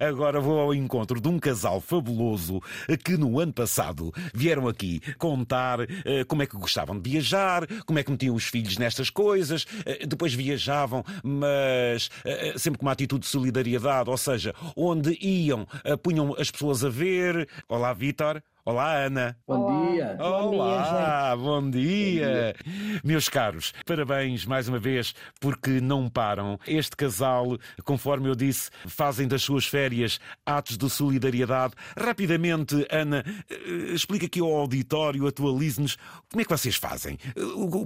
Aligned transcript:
Agora 0.00 0.40
vou 0.40 0.58
ao 0.58 0.74
encontro 0.74 1.20
de 1.20 1.28
um 1.28 1.38
casal 1.38 1.80
fabuloso 1.80 2.60
que 3.04 3.16
no 3.16 3.38
ano 3.38 3.52
passado 3.52 4.12
vieram 4.34 4.66
aqui 4.66 5.00
contar 5.18 5.82
uh, 5.82 5.86
como 6.26 6.42
é 6.42 6.46
que 6.46 6.56
gostavam 6.56 6.98
de 6.98 7.10
viajar, 7.10 7.64
como 7.86 8.00
é 8.00 8.02
que 8.02 8.10
metiam 8.10 8.34
os 8.34 8.42
filhos 8.42 8.76
nestas 8.76 9.08
coisas, 9.08 9.62
uh, 9.62 10.04
depois 10.04 10.34
viajavam, 10.34 11.04
mas 11.22 12.08
uh, 12.08 12.58
sempre 12.58 12.80
com 12.80 12.86
uma 12.86 12.92
atitude 12.92 13.20
de 13.20 13.28
solidariedade, 13.28 14.10
ou 14.10 14.16
seja, 14.16 14.52
onde 14.76 15.16
iam, 15.24 15.64
punham 16.02 16.34
as 16.40 16.50
pessoas 16.50 16.84
a 16.84 16.88
ver. 16.88 17.48
Olá, 17.68 17.92
Vítor. 17.92 18.42
Olá, 18.66 18.94
Ana. 18.96 19.36
Bom 19.46 19.60
Olá. 19.60 19.90
dia. 19.90 20.16
Olá, 20.18 21.36
bom 21.36 21.68
dia. 21.68 21.68
bom 21.68 21.70
dia. 21.70 22.54
Meus 23.04 23.28
caros, 23.28 23.74
parabéns 23.84 24.46
mais 24.46 24.66
uma 24.68 24.78
vez 24.78 25.14
porque 25.38 25.82
não 25.82 26.08
param. 26.08 26.58
Este 26.66 26.96
casal, 26.96 27.58
conforme 27.84 28.26
eu 28.26 28.34
disse, 28.34 28.70
fazem 28.86 29.28
das 29.28 29.42
suas 29.42 29.66
férias 29.66 30.18
atos 30.46 30.78
de 30.78 30.88
solidariedade. 30.88 31.74
Rapidamente, 31.94 32.86
Ana, 32.90 33.22
eh, 33.50 33.92
explica 33.92 34.24
aqui 34.24 34.40
ao 34.40 34.54
auditório, 34.56 35.26
atualize-nos 35.26 35.96
como 36.30 36.40
é 36.40 36.44
que 36.44 36.50
vocês 36.50 36.76
fazem. 36.76 37.18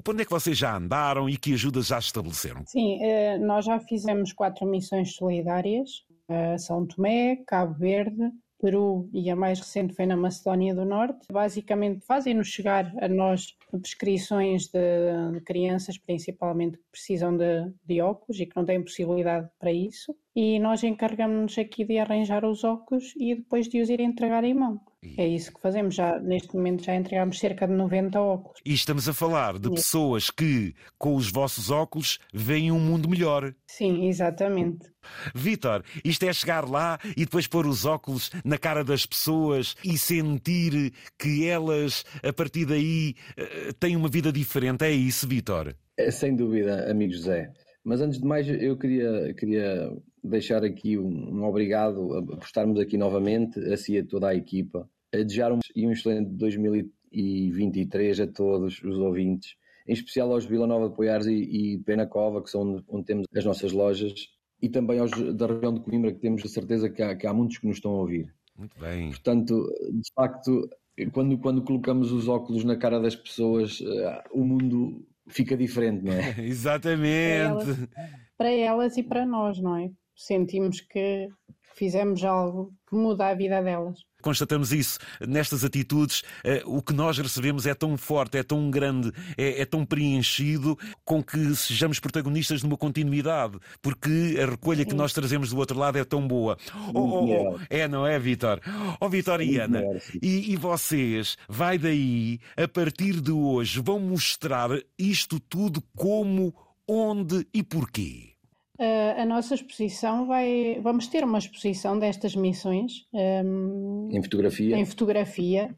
Onde 0.09 0.23
é 0.23 0.25
que 0.25 0.31
vocês 0.31 0.57
já 0.57 0.77
andaram 0.77 1.29
e 1.29 1.37
que 1.37 1.55
ajudas 1.55 1.89
já 1.89 1.99
estabeleceram? 1.99 2.63
Sim, 2.67 3.03
eh, 3.03 3.37
nós 3.39 3.65
já 3.65 3.81
fizemos 3.81 4.33
quatro 4.33 4.65
missões 4.65 5.17
solidárias. 5.17 6.05
Eh, 6.29 6.57
São 6.57 6.87
Tomé, 6.87 7.37
Cabo 7.49 7.75
Verde, 7.75 8.31
Peru 8.61 9.09
e 9.13 9.31
a 9.31 9.37
mais 9.37 9.59
recente 9.59 9.95
foi 9.95 10.07
na 10.07 10.17
Macedónia 10.17 10.75
do 10.75 10.85
Norte. 10.85 11.27
Basicamente 11.31 12.05
fazem-nos 12.05 12.49
chegar 12.49 12.93
a 13.01 13.09
nós 13.09 13.57
prescrições 13.71 14.69
de, 14.69 15.33
de 15.33 15.41
crianças, 15.43 15.97
principalmente 15.99 16.79
que 16.79 16.85
precisam 16.91 17.37
de, 17.37 17.73
de 17.85 18.01
óculos 18.01 18.41
e 18.41 18.47
que 18.47 18.57
não 18.57 18.65
têm 18.65 18.83
possibilidade 18.83 19.49
para 19.59 19.73
isso. 19.73 20.15
E 20.35 20.59
nós 20.59 20.83
encargamos-nos 20.83 21.57
aqui 21.59 21.85
de 21.85 21.99
arranjar 21.99 22.45
os 22.45 22.65
óculos 22.65 23.15
e 23.17 23.35
depois 23.35 23.69
de 23.69 23.81
os 23.81 23.89
ir 23.89 24.01
entregar 24.01 24.45
em 24.45 24.55
mão. 24.55 24.81
É 25.17 25.27
isso 25.27 25.53
que 25.53 25.61
fazemos. 25.61 25.95
Já, 25.95 26.19
neste 26.19 26.55
momento 26.55 26.85
já 26.85 26.95
entregamos 26.95 27.39
cerca 27.39 27.67
de 27.67 27.73
90 27.73 28.21
óculos. 28.21 28.61
E 28.65 28.75
estamos 28.75 29.09
a 29.09 29.13
falar 29.15 29.59
de 29.59 29.71
pessoas 29.71 30.31
que, 30.31 30.75
com 30.99 31.15
os 31.15 31.31
vossos 31.31 31.71
óculos, 31.71 32.19
veem 32.33 32.73
um 32.73 32.81
mundo 32.81 33.09
melhor. 33.09 33.55
Sim, 33.67 34.07
exatamente. 34.09 34.91
Vítor, 35.35 35.85
isto 36.05 36.25
é 36.25 36.33
chegar 36.33 36.69
lá 36.69 36.99
e 37.17 37.25
depois 37.25 37.47
pôr 37.47 37.67
os 37.67 37.85
óculos 37.85 38.31
na 38.45 38.59
cara 38.59 38.83
das 38.83 39.07
pessoas 39.07 39.75
e 39.85 39.97
sentir 39.97 40.93
que 41.19 41.47
elas, 41.47 42.05
a 42.23 42.33
partir 42.33 42.67
daí, 42.67 43.15
eh, 43.37 43.73
têm 43.79 43.97
uma 43.97 44.09
vida 44.09 44.33
diferente. 44.33 44.85
É 44.85 44.91
isso, 44.91 45.27
Vítor? 45.29 45.75
É, 45.97 46.11
sem 46.11 46.35
dúvida, 46.35 46.91
amigo 46.91 47.13
José. 47.13 47.51
Mas 47.85 48.01
antes 48.01 48.19
de 48.21 48.27
mais, 48.27 48.47
eu 48.49 48.77
queria, 48.77 49.33
queria 49.35 49.91
deixar 50.29 50.65
aqui 50.65 50.99
um, 50.99 51.37
um 51.37 51.45
obrigado 51.45 52.25
por 52.27 52.39
estarmos 52.45 52.79
aqui 52.81 52.97
novamente, 52.97 53.59
a 53.73 53.77
si 53.77 53.95
e 53.95 53.99
a 53.99 54.05
toda 54.05 54.29
a 54.29 54.35
equipa, 54.35 54.89
a 55.13 55.17
desejar 55.19 55.53
um, 55.53 55.59
um 55.77 55.93
excelente 55.93 56.31
2023 56.31 58.21
a 58.21 58.27
todos 58.27 58.83
os 58.83 58.99
ouvintes, 58.99 59.57
em 59.87 59.93
especial 59.93 60.33
aos 60.33 60.45
Vila 60.45 60.67
Nova 60.67 60.89
de 60.89 60.95
Poiares 60.95 61.27
e, 61.27 61.33
e 61.75 61.79
Penacova, 61.79 62.43
que 62.43 62.51
são 62.51 62.63
onde, 62.63 62.85
onde, 62.89 63.05
temos 63.05 63.27
as 63.35 63.45
nossas 63.45 63.73
lojas, 63.73 64.29
e 64.61 64.69
também 64.69 64.99
aos 64.99 65.11
da 65.35 65.47
região 65.47 65.73
de 65.73 65.81
Coimbra, 65.81 66.13
que 66.13 66.21
temos 66.21 66.45
a 66.45 66.49
certeza 66.49 66.91
que 66.91 67.03
há, 67.03 67.17
que 67.17 67.27
há 67.27 67.33
muitos 67.33 67.59
que 67.59 67.67
nos 67.67 67.77
estão 67.77 67.93
a 67.93 68.01
ouvir. 68.01 68.35
Muito 68.57 68.79
bem. 68.79 69.09
Portanto, 69.11 69.73
de 69.93 70.13
facto, 70.15 70.69
quando, 71.13 71.39
quando 71.39 71.63
colocamos 71.63 72.11
os 72.11 72.29
óculos 72.29 72.65
na 72.65 72.77
cara 72.77 72.99
das 73.01 73.15
pessoas, 73.15 73.81
uh, 73.81 74.21
o 74.33 74.45
mundo 74.45 75.07
fica 75.29 75.57
diferente, 75.57 76.05
não 76.05 76.13
é? 76.13 76.35
Exatamente. 76.43 77.65
Para 77.65 77.71
elas, 77.71 77.89
para 78.37 78.51
elas, 78.51 78.97
e 78.97 79.03
para 79.03 79.25
nós, 79.25 79.61
não 79.61 79.77
é? 79.77 79.91
Sentimos 80.19 80.81
que 80.81 81.29
fizemos 81.77 82.25
algo 82.25 82.75
que 82.91 82.97
muda 82.97 83.29
a 83.29 83.35
vida 83.35 83.63
delas. 83.63 84.01
Constatamos 84.21 84.73
isso 84.73 84.99
nestas 85.21 85.63
atitudes. 85.63 86.25
o 86.67 86.83
que 86.83 86.93
nós 86.93 87.19
recebemos 87.19 87.67
é 87.67 87.75
tão 87.75 87.97
forte, 87.97 88.37
é 88.37 88.43
tão 88.43 88.69
grande, 88.69 89.13
é, 89.37 89.61
é, 89.61 89.65
tão 89.65 89.87
preenchido 89.87 90.77
com 91.05 91.23
que 91.23 91.55
sejamos 91.55 92.01
protagonistas 92.01 92.65
numa 92.65 92.77
continuidade, 92.77 93.61
porque 93.81 94.37
a 94.43 94.51
recolha 94.51 94.83
Sim. 94.83 94.89
que 94.89 94.95
nós 94.97 95.13
trazemos 95.13 95.51
do 95.51 95.59
outro 95.59 95.79
lado 95.79 95.99
é 95.99 96.05
tão 96.05 96.27
boa. 96.27 96.59
Oh, 96.93 96.99
oh, 96.99 97.55
oh, 97.55 97.59
é, 97.71 97.87
não 97.87 98.05
é, 98.05 98.19
Vitor? 98.19 98.61
Oh, 99.01 99.09
Vitor 99.09 99.41
e 99.41 99.59
Ana, 99.59 99.85
e, 100.21 100.53
e 100.53 100.57
vocês, 100.57 101.39
vai 101.49 101.79
daí, 101.79 102.41
a 102.57 102.67
partir 102.67 103.21
de 103.21 103.31
hoje, 103.31 103.81
vão 103.81 104.01
mostrar 104.01 104.71
isto 104.99 105.39
tudo 105.39 105.81
como, 105.95 106.53
onde 106.89 107.47
e 107.55 107.63
porquê? 107.63 108.38
Uh, 108.79 109.21
a 109.21 109.27
nossa 109.27 109.57
exposição 109.57 110.27
vai. 110.27 110.79
Vamos 110.81 111.09
ter 111.09 111.25
uma 111.25 111.39
exposição 111.39 111.99
destas 111.99 112.37
missões. 112.37 113.07
Um, 113.13 114.09
em 114.13 114.23
fotografia. 114.23 114.77
Em 114.77 114.85
fotografia. 114.85 115.77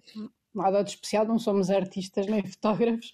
Nada 0.54 0.82
de 0.82 0.90
especial, 0.90 1.24
não 1.24 1.38
somos 1.38 1.70
artistas 1.70 2.26
nem 2.26 2.42
fotógrafos, 2.44 3.12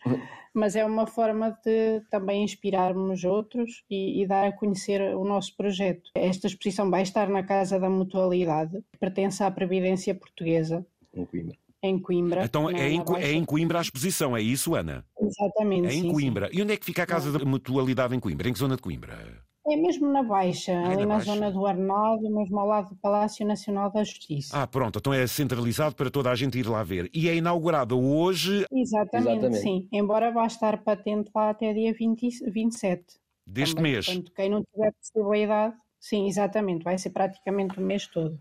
mas 0.55 0.75
é 0.75 0.85
uma 0.85 1.07
forma 1.07 1.51
de 1.65 2.01
também 2.11 2.43
inspirarmos 2.43 3.25
outros 3.25 3.85
e, 3.91 4.23
e, 4.23 4.27
dar 4.27 4.47
a 4.47 4.53
conhecer 4.53 5.15
o 5.15 5.23
nosso 5.23 5.55
projeto. 5.55 6.11
Esta 6.15 6.47
exposição 6.47 6.91
vai 6.91 7.03
estar 7.03 7.29
na 7.29 7.43
Casa 7.43 7.79
da 7.79 7.91
Mutualidade, 7.91 8.83
pertence 8.99 9.43
à 9.43 9.51
Previdência 9.51 10.15
Portuguesa. 10.15 10.85
Em 11.15 11.27
Coimbra. 11.27 11.57
Em 11.83 11.99
Coimbra. 11.99 12.45
Então 12.45 12.71
é 12.71 12.89
em, 12.89 13.05
é 13.19 13.33
em, 13.33 13.45
Coimbra 13.45 13.79
a 13.79 13.83
exposição, 13.83 14.35
é 14.35 14.41
isso, 14.41 14.75
Ana? 14.75 15.05
Exatamente. 15.21 15.89
É 15.89 15.93
em 15.93 16.03
sim, 16.03 16.13
Coimbra. 16.13 16.49
Sim. 16.49 16.59
E 16.59 16.63
onde 16.63 16.73
é 16.73 16.77
que 16.77 16.87
fica 16.87 17.03
a 17.03 17.07
Casa 17.07 17.31
da 17.31 17.45
Mutualidade 17.45 18.17
em 18.17 18.19
Coimbra? 18.19 18.49
Em 18.49 18.53
que 18.55 18.59
zona 18.59 18.77
de 18.77 18.83
Coimbra? 18.83 19.46
É 19.69 19.77
mesmo 19.77 20.11
na 20.13 20.23
Baixa, 20.23 20.71
é 20.71 20.85
ali 20.85 21.07
na, 21.07 21.17
na 21.17 21.19
zona 21.19 21.51
do 21.51 21.67
Arnaldo, 21.67 22.31
mesmo 22.31 22.59
ao 22.61 22.67
lado 22.69 22.91
do 22.91 22.97
Palácio 22.97 23.45
Nacional 23.45 23.91
da 23.91 24.05
Justiça. 24.05 24.63
Ah, 24.63 24.67
pronto, 24.67 25.01
então 25.01 25.13
é 25.13 25.27
centralizado 25.27 25.97
para 25.97 26.09
toda 26.09 26.31
a 26.31 26.35
gente 26.37 26.57
ir 26.57 26.69
lá 26.69 26.85
ver. 26.85 27.11
E 27.13 27.29
é 27.29 27.35
inaugurado 27.35 28.01
hoje. 28.01 28.65
Exatamente, 28.73 29.31
Exatamente. 29.31 29.63
sim. 29.63 29.89
Embora 29.91 30.31
vá 30.31 30.47
estar 30.47 30.79
patente 30.85 31.31
lá 31.35 31.51
até 31.51 31.73
dia 31.73 31.93
20, 31.93 32.49
27. 32.49 33.05
Deste 33.45 33.75
Também, 33.75 33.93
mês. 33.93 34.07
Portanto, 34.07 34.33
quem 34.35 34.51
não 34.51 34.63
tiver 34.63 34.93
possibilidade, 34.93 35.77
sim, 35.99 36.27
exatamente, 36.27 36.85
vai 36.85 36.97
ser 36.97 37.11
praticamente 37.11 37.79
o 37.79 37.83
mês 37.83 38.07
todo. 38.07 38.41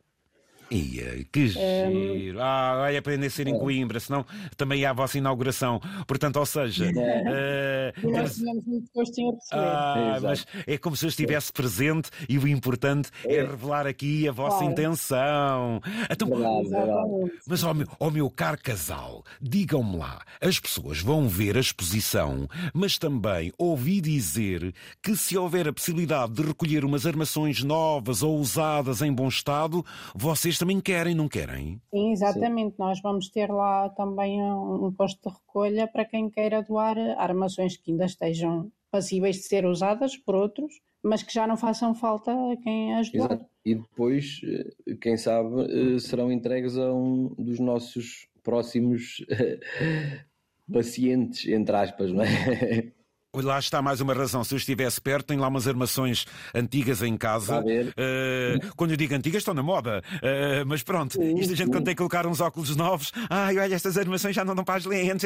Ia, 0.71 1.25
que 1.31 1.47
giro! 1.47 1.61
Um... 1.61 2.39
Ah, 2.39 2.81
olha, 2.83 2.99
aprender 2.99 3.27
a 3.27 3.29
ser 3.29 3.47
em 3.47 3.57
Coimbra, 3.57 3.99
senão 3.99 4.25
também 4.57 4.83
há 4.83 4.89
a 4.89 4.93
vossa 4.93 5.17
inauguração. 5.17 5.79
Portanto, 6.07 6.37
ou 6.37 6.45
seja. 6.45 6.85
É. 6.85 7.93
Uh, 8.03 8.11
nós 8.11 8.35
tínhamos 8.35 8.65
muito 8.65 8.89
gosto 8.93 9.19
em. 9.19 9.37
Ah, 9.51 10.19
mas 10.21 10.45
é 10.65 10.77
como 10.77 10.95
se 10.95 11.05
eu 11.05 11.09
estivesse 11.09 11.53
presente 11.53 12.09
e 12.27 12.37
o 12.37 12.47
importante 12.47 13.09
é, 13.25 13.35
é 13.35 13.41
revelar 13.45 13.85
aqui 13.85 14.27
a 14.27 14.31
vossa 14.31 14.57
claro. 14.57 14.71
intenção. 14.71 15.81
Então, 16.09 16.29
verdade. 16.29 17.31
Mas, 17.47 17.63
ó 17.63 17.73
meu, 17.73 17.87
ó 17.99 18.09
meu 18.09 18.29
caro 18.29 18.57
casal, 18.61 19.23
digam-me 19.41 19.97
lá, 19.97 20.21
as 20.41 20.59
pessoas 20.59 20.99
vão 20.99 21.27
ver 21.27 21.57
a 21.57 21.59
exposição, 21.59 22.47
mas 22.73 22.97
também 22.97 23.51
ouvi 23.57 24.01
dizer 24.01 24.73
que 25.01 25.15
se 25.15 25.37
houver 25.37 25.67
a 25.67 25.73
possibilidade 25.73 26.33
de 26.33 26.41
recolher 26.41 26.83
umas 26.83 27.05
armações 27.05 27.63
novas 27.63 28.23
ou 28.23 28.39
usadas 28.39 29.01
em 29.01 29.13
bom 29.13 29.27
estado, 29.27 29.85
vocês 30.13 30.54
vocês 30.55 30.59
também 30.59 30.79
querem, 30.79 31.13
não 31.13 31.27
querem? 31.27 31.81
Sim, 31.93 32.11
exatamente. 32.11 32.71
Sim. 32.71 32.75
Nós 32.79 33.01
vamos 33.01 33.29
ter 33.29 33.49
lá 33.49 33.89
também 33.89 34.41
um, 34.41 34.85
um 34.85 34.91
posto 34.93 35.19
de 35.27 35.35
recolha 35.35 35.87
para 35.87 36.05
quem 36.05 36.29
queira 36.29 36.63
doar 36.63 36.97
armações 37.17 37.75
que 37.75 37.91
ainda 37.91 38.05
estejam 38.05 38.71
passíveis 38.89 39.35
de 39.37 39.43
ser 39.43 39.65
usadas 39.65 40.15
por 40.15 40.35
outros, 40.35 40.73
mas 41.03 41.21
que 41.21 41.33
já 41.33 41.45
não 41.45 41.57
façam 41.57 41.93
falta 41.93 42.31
a 42.31 42.57
quem 42.57 42.95
as 42.95 43.11
doar. 43.11 43.31
Exato. 43.31 43.45
E 43.65 43.75
depois, 43.75 44.41
eh, 44.45 44.95
quem 45.01 45.17
sabe, 45.17 45.95
eh, 45.95 45.99
serão 45.99 46.31
entregues 46.31 46.77
a 46.77 46.93
um 46.93 47.35
dos 47.37 47.59
nossos 47.59 48.27
próximos 48.41 49.25
pacientes, 50.71 51.47
entre 51.47 51.75
aspas, 51.75 52.13
não 52.13 52.23
é? 52.23 52.93
Lá 53.43 53.59
está 53.59 53.81
mais 53.81 54.01
uma 54.01 54.13
razão. 54.13 54.43
Se 54.43 54.53
eu 54.53 54.57
estivesse 54.57 55.01
perto, 55.01 55.27
tenho 55.27 55.41
lá 55.41 55.47
umas 55.47 55.67
armações 55.67 56.25
antigas 56.53 57.01
em 57.01 57.17
casa. 57.17 57.59
Uh, 57.59 58.73
quando 58.75 58.91
eu 58.91 58.97
digo 58.97 59.13
antigas, 59.13 59.41
estão 59.41 59.53
na 59.53 59.63
moda. 59.63 60.01
Uh, 60.15 60.65
mas 60.65 60.83
pronto, 60.83 61.21
isto 61.21 61.53
a 61.53 61.55
gente 61.55 61.71
quando 61.71 61.85
tem 61.85 61.93
que 61.93 61.97
colocar 61.97 62.25
uns 62.25 62.39
óculos 62.39 62.75
novos, 62.75 63.11
ai, 63.29 63.57
olha, 63.57 63.75
estas 63.75 63.97
armações 63.97 64.35
já 64.35 64.45
não 64.45 64.55
dão 64.55 64.63
para 64.63 64.75
as 64.75 64.85
lentes. 64.85 65.23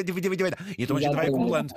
Então 0.78 0.98
a 0.98 1.02
gente 1.02 1.16
vai 1.16 1.28
acumulando. 1.28 1.74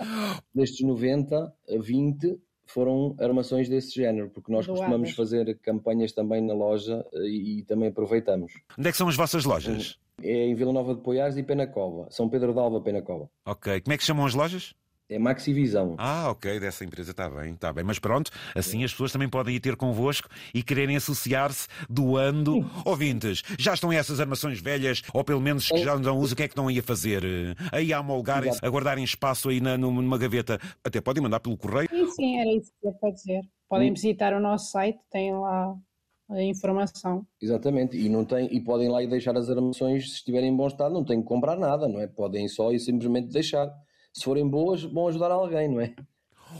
Destes 0.54 0.86
90 0.86 1.36
a 1.36 1.52
20 1.78 2.38
foram 2.72 3.14
armações 3.18 3.68
desse 3.68 3.94
género, 3.94 4.30
porque 4.30 4.50
nós 4.50 4.66
Doadas. 4.66 4.80
costumamos 4.80 5.10
fazer 5.14 5.58
campanhas 5.58 6.12
também 6.12 6.40
na 6.40 6.54
loja 6.54 7.04
eh, 7.12 7.18
e, 7.20 7.58
e, 7.58 7.62
também 7.64 7.88
aproveitamos. 7.88 8.52
Onde 8.78 8.88
é 8.88 8.92
que 8.92 8.96
são 8.96 9.08
as 9.08 9.16
vossas 9.16 9.44
lojas? 9.44 9.98
É 10.22 10.46
em 10.46 10.54
Vila 10.54 10.72
Nova 10.72 10.94
de 10.94 11.00
Poiares 11.02 11.36
e 11.36 11.42
Penacova. 11.42 12.08
São 12.10 12.28
Pedro 12.28 12.52
de 12.52 12.58
Alva, 12.58 12.80
Penacova. 12.80 13.28
Ok. 13.44 13.80
Como 13.80 13.92
é 13.92 13.98
que 13.98 14.04
chamam 14.04 14.24
as 14.24 14.34
lojas? 14.34 14.74
É 15.08 15.18
Maxivisão. 15.18 15.94
Ah, 15.98 16.30
ok, 16.30 16.58
dessa 16.58 16.84
empresa 16.84 17.10
está 17.10 17.28
bem, 17.28 17.52
está 17.52 17.72
bem. 17.72 17.84
Mas 17.84 17.98
pronto, 17.98 18.30
assim 18.54 18.82
as 18.82 18.92
pessoas 18.92 19.12
também 19.12 19.28
podem 19.28 19.54
ir 19.54 19.60
ter 19.60 19.76
convosco 19.76 20.28
e 20.54 20.62
quererem 20.62 20.96
associar-se 20.96 21.68
doando 21.88 22.64
ouvintes. 22.84 23.42
Já 23.58 23.74
estão 23.74 23.92
essas 23.92 24.20
armações 24.20 24.60
velhas, 24.60 25.02
ou 25.12 25.22
pelo 25.22 25.40
menos 25.40 25.68
que 25.68 25.78
já 25.78 25.98
não 25.98 26.18
usam, 26.18 26.32
o 26.32 26.36
que 26.36 26.44
é 26.44 26.48
que 26.48 26.52
estão 26.52 26.68
aí 26.68 26.78
a 26.78 26.82
fazer? 26.82 27.22
Aí 27.70 27.92
a 27.92 27.98
amolgarem 27.98 28.50
a 28.62 28.68
guardarem 28.68 29.04
espaço 29.04 29.48
aí 29.48 29.60
na, 29.60 29.76
numa 29.76 30.16
gaveta. 30.16 30.58
Até 30.82 31.00
podem 31.00 31.22
mandar 31.22 31.40
pelo 31.40 31.56
correio. 31.56 31.88
Sim, 31.90 32.10
sim, 32.10 32.40
era 32.40 32.50
isso 32.50 32.72
que 32.80 32.86
eu 32.86 32.94
ia 33.02 33.12
dizer. 33.12 33.40
Podem 33.68 33.92
visitar 33.92 34.32
o 34.34 34.40
nosso 34.40 34.70
site, 34.70 34.98
tem 35.10 35.32
lá 35.32 35.74
a 36.30 36.42
informação. 36.42 37.26
Exatamente, 37.40 37.96
e, 37.98 38.08
não 38.08 38.24
tem, 38.24 38.48
e 38.54 38.60
podem 38.60 38.88
lá 38.88 39.02
ir 39.02 39.08
deixar 39.08 39.36
as 39.36 39.50
armações 39.50 40.10
se 40.10 40.16
estiverem 40.16 40.50
em 40.50 40.56
bom 40.56 40.66
estado, 40.66 40.94
não 40.94 41.04
têm 41.04 41.20
que 41.20 41.28
comprar 41.28 41.56
nada, 41.56 41.86
não 41.88 42.00
é? 42.00 42.06
Podem 42.06 42.48
só 42.48 42.72
e 42.72 42.78
simplesmente 42.80 43.28
deixar. 43.28 43.70
Se 44.12 44.24
forem 44.24 44.48
boas, 44.48 44.82
vão 44.82 45.08
ajudar 45.08 45.30
alguém, 45.30 45.68
não 45.68 45.80
é? 45.80 45.94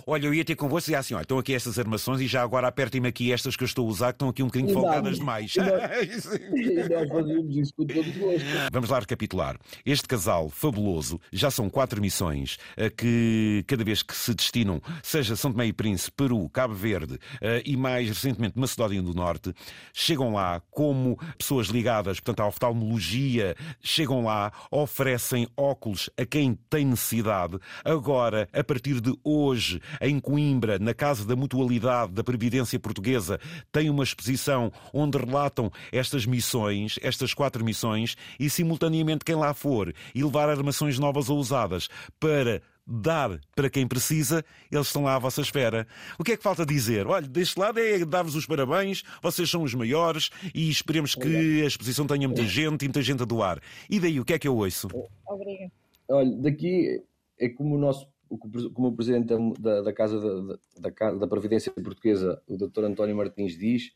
Olha, 0.07 0.27
eu 0.27 0.35
ia 0.35 0.45
ter 0.45 0.57
convosco 0.57 0.91
e 0.91 0.95
assim, 0.95 1.15
olha, 1.15 1.23
estão 1.23 1.39
aqui 1.39 1.55
estas 1.55 1.79
armações 1.79 2.21
e 2.21 2.27
já 2.27 2.43
agora 2.43 2.69
apertem-me 2.69 3.09
aqui 3.09 3.33
estas 3.33 3.57
que 3.57 3.63
eu 3.63 3.67
estou 3.67 3.87
a 3.87 3.91
usar, 3.91 4.07
que 4.13 4.17
estão 4.17 4.29
aqui 4.29 4.43
um 4.43 4.47
bocadinho 4.47 4.73
folgadas 4.73 5.19
demais. 5.19 5.55
E 5.55 5.59
nós 6.89 7.09
fazíamos 7.09 7.57
isso 7.57 7.73
com 7.77 7.87
todo 7.87 8.19
gosto. 8.19 8.47
Vamos 8.73 8.91
lá 8.91 8.99
recapitular. 8.99 9.57
Este 9.85 10.09
casal 10.09 10.49
fabuloso, 10.49 11.21
já 11.33 11.51
são 11.51 11.69
quatro 11.69 12.01
missões 12.01 12.59
eh, 12.77 12.91
que 12.91 13.65
cada 13.67 13.85
vez 13.85 14.03
que 14.03 14.17
se 14.17 14.35
destinam, 14.35 14.81
seja 15.03 15.37
São 15.37 15.53
Tomé 15.53 15.67
e 15.67 15.73
Príncipe, 15.73 16.17
Peru, 16.17 16.49
Cabo 16.51 16.75
Verde 16.75 17.19
eh, 17.41 17.63
e 17.65 17.77
mais 17.77 18.09
recentemente 18.09 18.59
Macedónia 18.59 19.03
do 19.03 19.15
Norte, 19.15 19.53
chegam 19.93 20.33
lá 20.33 20.63
como 20.71 21.19
pessoas 21.37 21.69
ligadas, 21.69 22.19
portanto, 22.21 22.41
à 22.41 22.47
oftalmologia, 22.49 23.55
chegam 23.81 24.25
lá, 24.25 24.53
oferecem 24.71 25.47
óculos 25.57 26.09
a 26.17 26.25
quem 26.25 26.59
tem 26.71 26.85
necessidade. 26.85 27.59
Agora, 27.85 28.49
a 28.53 28.65
partir 28.65 29.01
de 29.01 29.15
hoje, 29.25 29.81
em 30.01 30.19
Coimbra, 30.19 30.79
na 30.79 30.95
Casa 30.95 31.25
da 31.25 31.37
Mutualidade 31.37 32.13
da 32.13 32.25
Previdência 32.25 32.79
Portuguesa, 32.79 33.39
tem 33.71 33.91
uma 33.91 34.05
exposição 34.05 34.73
onde 34.93 35.19
relatam 35.19 35.71
estas 35.91 36.27
missões, 36.27 36.99
estas 37.03 37.35
quatro 37.35 37.65
missões, 37.65 38.17
e 38.39 38.49
simultaneamente 38.49 39.25
quem 39.25 39.35
lá 39.35 39.55
for 39.55 39.93
e 40.15 40.23
levar 40.23 40.49
armações 40.49 40.99
novas 40.99 41.29
ou 41.29 41.39
usadas 41.39 41.89
para 42.19 42.63
dar 42.87 43.39
para 43.55 43.71
quem 43.71 43.87
precisa, 43.87 44.45
eles 44.71 44.89
estão 44.89 45.05
lá 45.05 45.15
à 45.15 45.19
vossa 45.19 45.41
espera. 45.41 45.87
O 46.19 46.25
que 46.25 46.33
é 46.33 46.37
que 46.37 46.43
falta 46.43 46.67
dizer? 46.67 47.07
Olha, 47.07 47.27
deste 47.27 47.59
lado 47.59 47.79
é 47.79 48.05
dar-vos 48.05 48.35
os 48.35 48.47
parabéns, 48.47 49.03
vocês 49.23 49.49
são 49.49 49.63
os 49.63 49.75
maiores 49.75 50.31
e 50.55 50.69
esperemos 50.69 51.15
que 51.15 51.63
a 51.63 51.67
exposição 51.67 52.07
tenha 52.07 52.27
muita 52.27 52.45
gente 52.45 52.85
e 52.85 52.89
muita 52.89 53.03
gente 53.03 53.23
a 53.23 53.27
doar. 53.27 53.61
E 53.89 54.01
daí, 54.01 54.19
o 54.19 54.25
que 54.25 54.35
é 54.35 54.39
que 54.39 54.49
eu 54.49 54.57
ouço? 54.57 54.89
Obrigada. 55.27 55.73
Olha, 56.09 56.37
daqui 56.39 57.03
é 57.39 57.49
como 57.49 57.77
o 57.77 57.79
nosso 57.79 58.07
como 58.39 58.89
o 58.89 58.97
presidente 58.97 59.35
da, 59.59 59.83
da 59.83 59.93
Casa 59.93 60.21
da, 60.21 60.91
da, 60.91 61.11
da, 61.15 61.27
Previdência 61.27 61.73
Portuguesa, 61.73 62.43
o 62.47 62.57
Dr. 62.57 62.85
António 62.85 63.17
Martins, 63.17 63.57
diz, 63.59 63.93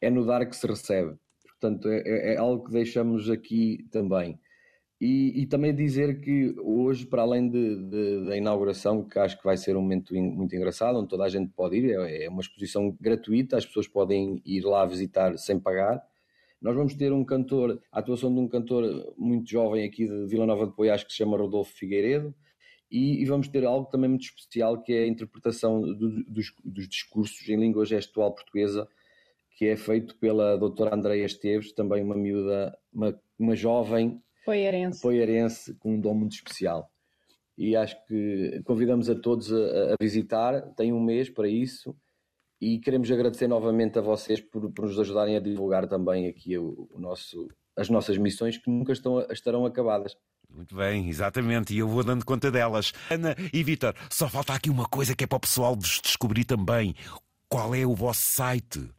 é 0.00 0.10
no 0.10 0.24
dar 0.24 0.46
que 0.46 0.56
se 0.56 0.66
recebe. 0.66 1.16
Portanto, 1.42 1.88
é, 1.88 2.02
é, 2.04 2.34
é 2.34 2.36
algo 2.36 2.64
que 2.64 2.72
deixamos 2.72 3.30
aqui 3.30 3.86
também. 3.90 4.38
E, 4.98 5.42
e, 5.42 5.46
também 5.46 5.74
dizer 5.74 6.20
que 6.22 6.54
hoje, 6.58 7.04
para 7.04 7.20
além 7.20 7.50
de, 7.50 7.76
de, 7.84 8.24
da 8.24 8.36
inauguração, 8.36 9.04
que 9.04 9.18
acho 9.18 9.36
que 9.36 9.44
vai 9.44 9.56
ser 9.56 9.76
um 9.76 9.82
momento 9.82 10.14
muito 10.14 10.56
engraçado, 10.56 10.98
onde 10.98 11.08
toda 11.08 11.24
a 11.24 11.28
gente 11.28 11.52
pode 11.54 11.76
ir, 11.76 11.90
é, 11.90 12.24
é 12.24 12.28
uma 12.30 12.40
exposição 12.40 12.96
gratuita, 12.98 13.58
as 13.58 13.66
pessoas 13.66 13.86
podem 13.86 14.40
ir 14.44 14.62
lá 14.64 14.86
visitar 14.86 15.36
sem 15.36 15.60
pagar. 15.60 16.02
Nós 16.62 16.74
vamos 16.74 16.94
ter 16.94 17.12
um 17.12 17.22
cantor, 17.24 17.78
a 17.92 17.98
atuação 17.98 18.32
de 18.32 18.40
um 18.40 18.48
cantor 18.48 19.14
muito 19.18 19.50
jovem 19.50 19.84
aqui 19.84 20.06
de 20.06 20.26
Vila 20.26 20.46
Nova 20.46 20.66
de 20.66 20.74
Poiás, 20.74 21.04
que 21.04 21.10
se 21.10 21.18
chama 21.18 21.36
Rodolfo 21.36 21.74
Figueiredo, 21.74 22.34
e, 22.90 23.22
e 23.22 23.24
vamos 23.24 23.48
ter 23.48 23.64
algo 23.64 23.90
também 23.90 24.08
muito 24.08 24.24
especial, 24.24 24.82
que 24.82 24.92
é 24.92 25.02
a 25.04 25.06
interpretação 25.06 25.80
do, 25.80 26.24
dos, 26.24 26.52
dos 26.64 26.88
discursos 26.88 27.48
em 27.48 27.56
língua 27.56 27.84
gestual 27.84 28.34
portuguesa, 28.34 28.88
que 29.56 29.66
é 29.66 29.76
feito 29.76 30.16
pela 30.18 30.56
doutora 30.56 30.94
Andreia 30.94 31.24
Esteves, 31.24 31.72
também 31.72 32.02
uma 32.02 32.14
miúda, 32.14 32.76
uma, 32.92 33.18
uma 33.38 33.56
jovem 33.56 34.22
Poiarense. 34.46 35.02
Poiarense 35.02 35.74
com 35.74 35.94
um 35.94 36.00
dom 36.00 36.14
muito 36.14 36.36
especial. 36.36 36.88
E 37.58 37.74
acho 37.74 37.96
que 38.06 38.62
convidamos 38.64 39.10
a 39.10 39.14
todos 39.14 39.52
a, 39.52 39.94
a, 39.94 39.96
visitar, 40.00 40.72
tem 40.76 40.92
um 40.92 41.02
mês 41.02 41.28
para 41.28 41.48
isso, 41.48 41.96
e 42.60 42.78
queremos 42.78 43.10
agradecer 43.10 43.48
novamente 43.48 43.98
a 43.98 44.02
vocês 44.02 44.40
por, 44.40 44.70
por 44.72 44.84
nos 44.84 45.00
ajudarem 45.00 45.36
a 45.36 45.40
divulgar 45.40 45.88
também 45.88 46.28
aqui 46.28 46.56
o, 46.56 46.88
o 46.92 47.00
nosso, 47.00 47.48
as 47.74 47.90
nossas 47.90 48.16
missões 48.18 48.56
que 48.56 48.70
nunca 48.70 48.92
estão, 48.92 49.20
estarão 49.32 49.66
acabadas. 49.66 50.16
Muito 50.54 50.74
bem, 50.74 51.08
exatamente, 51.08 51.74
e 51.74 51.78
eu 51.78 51.88
vou 51.88 52.02
dando 52.02 52.24
conta 52.24 52.50
delas. 52.50 52.92
Ana 53.10 53.36
e 53.52 53.62
Vitor, 53.62 53.94
só 54.10 54.28
falta 54.28 54.54
aqui 54.54 54.70
uma 54.70 54.86
coisa 54.86 55.14
que 55.14 55.24
é 55.24 55.26
para 55.26 55.36
o 55.36 55.40
pessoal 55.40 55.74
vos 55.76 56.00
descobrir 56.02 56.44
também. 56.44 56.94
Qual 57.48 57.74
é 57.74 57.84
o 57.86 57.94
vosso 57.94 58.22
site? 58.22 58.90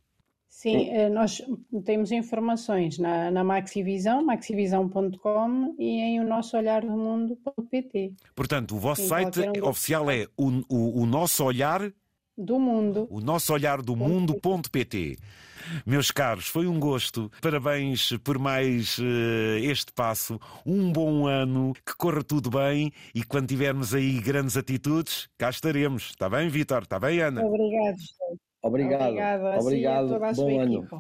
Sim, 0.49 0.89
eh, 0.89 1.07
nós 1.07 1.39
temos 1.85 2.11
informações 2.11 2.97
na, 2.97 3.29
na 3.29 3.43
Maxivisão, 3.43 4.25
maxivisão.com 4.25 5.75
e 5.77 5.99
em 5.99 6.19
o 6.19 6.27
nosso 6.27 6.57
olhar 6.57 6.81
do 6.81 6.91
mundo.pt. 6.91 8.13
Portanto, 8.33 8.75
o 8.75 8.79
vosso 8.79 9.07
site 9.07 9.39
oficial 9.61 10.09
é 10.09 10.25
o, 10.35 10.47
o, 10.67 11.03
o 11.03 11.05
nosso 11.05 11.43
olhar 11.43 11.91
do 12.35 12.59
mundo. 12.59 13.07
O 13.11 13.19
nosso 13.19 13.53
olhar 13.53 13.83
do 13.83 13.95
mundo.pt. 13.95 15.17
Meus 15.85 16.11
caros, 16.11 16.47
foi 16.47 16.67
um 16.67 16.79
gosto. 16.79 17.31
Parabéns 17.41 18.13
por 18.23 18.37
mais 18.39 18.97
uh, 18.97 19.57
este 19.61 19.91
passo. 19.93 20.39
Um 20.65 20.91
bom 20.91 21.27
ano, 21.27 21.73
que 21.85 21.95
corra 21.97 22.23
tudo 22.23 22.49
bem 22.49 22.91
e 23.13 23.23
quando 23.23 23.47
tivermos 23.47 23.93
aí 23.93 24.19
grandes 24.19 24.57
atitudes, 24.57 25.27
cá 25.37 25.49
estaremos. 25.49 26.09
Está 26.09 26.29
bem, 26.29 26.49
Vitor? 26.49 26.83
Está 26.83 26.99
bem, 26.99 27.19
Ana? 27.21 27.43
Obrigado. 27.45 27.97
Obrigado. 28.61 29.03
Obrigado. 29.03 29.59
Obrigado. 29.59 30.35
Bom 30.35 30.59
ano. 30.59 30.87